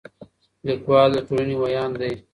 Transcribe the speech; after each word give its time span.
ليکوال 0.67 1.09
د 1.15 1.17
ټولنې 1.27 1.55
وياند 1.61 1.95
دی. 2.01 2.13